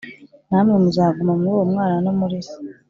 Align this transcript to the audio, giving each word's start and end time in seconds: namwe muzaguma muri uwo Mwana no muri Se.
namwe 0.49 0.73
muzaguma 0.83 1.33
muri 1.37 1.49
uwo 1.53 1.63
Mwana 1.71 1.95
no 2.05 2.11
muri 2.19 2.37
Se. 2.47 2.57